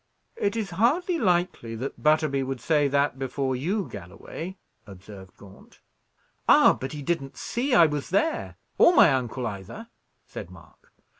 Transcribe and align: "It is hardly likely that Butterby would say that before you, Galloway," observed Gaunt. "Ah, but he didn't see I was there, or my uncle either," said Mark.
"It 0.35 0.55
is 0.55 0.71
hardly 0.71 1.19
likely 1.19 1.75
that 1.75 2.01
Butterby 2.01 2.41
would 2.41 2.59
say 2.59 2.87
that 2.87 3.19
before 3.19 3.55
you, 3.55 3.87
Galloway," 3.87 4.57
observed 4.87 5.37
Gaunt. 5.37 5.79
"Ah, 6.49 6.73
but 6.73 6.93
he 6.93 7.03
didn't 7.03 7.37
see 7.37 7.75
I 7.75 7.85
was 7.85 8.09
there, 8.09 8.55
or 8.79 8.95
my 8.95 9.13
uncle 9.13 9.45
either," 9.45 9.89
said 10.25 10.49
Mark. 10.49 10.91